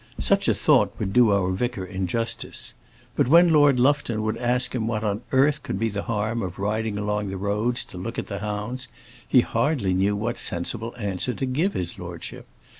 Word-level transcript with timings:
Such 0.19 0.47
a 0.47 0.55
thought 0.55 0.95
would 0.97 1.13
do 1.13 1.29
our 1.31 1.51
vicar 1.51 1.85
injustice. 1.85 2.73
But 3.15 3.27
when 3.27 3.53
Lord 3.53 3.79
Lufton 3.79 4.23
would 4.23 4.35
ask 4.37 4.73
him 4.73 4.87
what 4.87 5.03
on 5.03 5.21
earth 5.31 5.61
could 5.61 5.77
be 5.77 5.89
the 5.89 6.01
harm 6.01 6.41
of 6.41 6.57
riding 6.57 6.97
along 6.97 7.29
the 7.29 7.37
roads 7.37 7.83
to 7.83 7.99
look 7.99 8.17
at 8.17 8.25
the 8.25 8.39
hounds, 8.39 8.87
he 9.27 9.41
hardly 9.41 9.93
knew 9.93 10.15
what 10.15 10.39
sensible 10.39 10.95
answer 10.97 11.35
to 11.35 11.45
give 11.45 11.75
his 11.75 11.99
lordship. 11.99 12.47